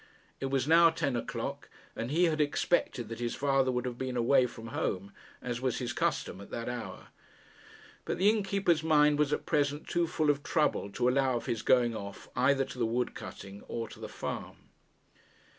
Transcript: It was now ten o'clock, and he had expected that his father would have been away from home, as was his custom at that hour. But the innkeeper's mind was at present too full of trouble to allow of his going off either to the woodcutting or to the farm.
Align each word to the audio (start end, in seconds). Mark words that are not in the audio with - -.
It 0.39 0.47
was 0.47 0.67
now 0.67 0.89
ten 0.89 1.15
o'clock, 1.15 1.69
and 1.95 2.09
he 2.09 2.23
had 2.23 2.41
expected 2.41 3.07
that 3.09 3.19
his 3.19 3.35
father 3.35 3.71
would 3.71 3.85
have 3.85 3.99
been 3.99 4.17
away 4.17 4.47
from 4.47 4.69
home, 4.69 5.11
as 5.43 5.61
was 5.61 5.77
his 5.77 5.93
custom 5.93 6.41
at 6.41 6.49
that 6.49 6.67
hour. 6.67 7.09
But 8.05 8.17
the 8.17 8.27
innkeeper's 8.27 8.81
mind 8.81 9.19
was 9.19 9.31
at 9.31 9.45
present 9.45 9.85
too 9.87 10.07
full 10.07 10.31
of 10.31 10.41
trouble 10.41 10.89
to 10.93 11.07
allow 11.07 11.35
of 11.35 11.45
his 11.45 11.61
going 11.61 11.95
off 11.95 12.27
either 12.35 12.65
to 12.65 12.79
the 12.79 12.87
woodcutting 12.87 13.61
or 13.67 13.87
to 13.89 13.99
the 13.99 14.09
farm. 14.09 14.71